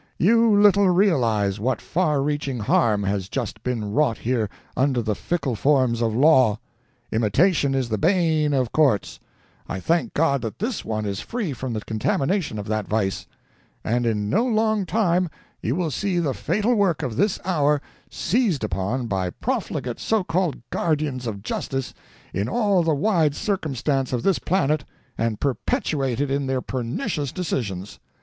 [0.17, 5.55] You little realize what far reaching harm has just been wrought here under the fickle
[5.55, 6.59] forms of law.
[7.11, 9.19] Imitation is the bane of courts
[9.69, 13.27] I thank God that this one is free from the contamination of that vice
[13.83, 15.29] and in no long time
[15.61, 17.79] you will see the fatal work of this hour
[18.09, 21.93] seized upon by profligate so called guardians of justice
[22.33, 24.83] in all the wide circumstance of this planet
[25.15, 27.99] and perpetuated in their pernicious decisions.